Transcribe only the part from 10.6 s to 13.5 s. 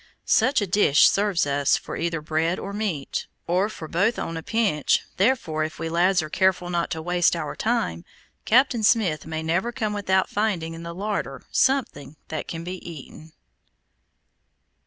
in the larder something that can be eaten.